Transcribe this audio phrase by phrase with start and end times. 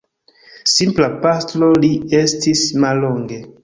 [0.71, 1.93] Simpla pastro li
[2.25, 3.45] estis mallonge.